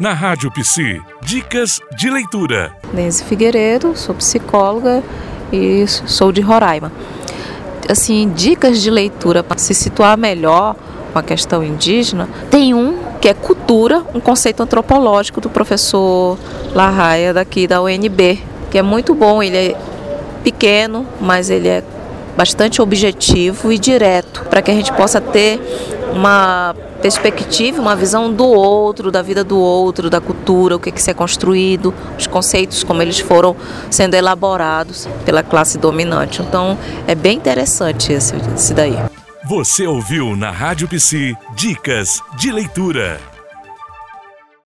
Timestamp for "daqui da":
17.34-17.82